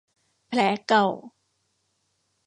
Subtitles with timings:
[0.47, 1.07] แผลเก่า